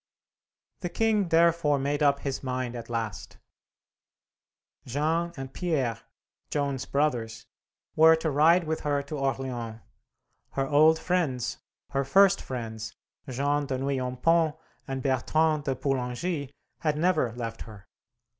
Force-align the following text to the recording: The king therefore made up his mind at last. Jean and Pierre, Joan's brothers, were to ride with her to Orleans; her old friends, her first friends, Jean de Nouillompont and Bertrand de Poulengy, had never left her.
The 0.79 0.89
king 0.89 1.29
therefore 1.29 1.77
made 1.77 2.01
up 2.01 2.21
his 2.21 2.41
mind 2.41 2.75
at 2.75 2.89
last. 2.89 3.37
Jean 4.87 5.31
and 5.37 5.53
Pierre, 5.53 5.99
Joan's 6.49 6.87
brothers, 6.87 7.45
were 7.95 8.15
to 8.15 8.31
ride 8.31 8.63
with 8.63 8.79
her 8.79 9.03
to 9.03 9.15
Orleans; 9.19 9.79
her 10.53 10.65
old 10.67 10.97
friends, 10.97 11.59
her 11.91 12.03
first 12.03 12.41
friends, 12.41 12.95
Jean 13.29 13.67
de 13.67 13.77
Nouillompont 13.77 14.55
and 14.87 15.03
Bertrand 15.03 15.65
de 15.65 15.75
Poulengy, 15.75 16.49
had 16.79 16.97
never 16.97 17.33
left 17.33 17.61
her. 17.61 17.85